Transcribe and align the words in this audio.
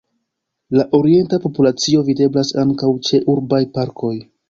La 0.79 0.85
orienta 0.99 1.39
populacio 1.45 2.03
videblas 2.09 2.57
ankaŭ 2.65 2.93
ĉe 3.11 3.25
urbaj 3.39 3.65
parkoj. 3.81 4.17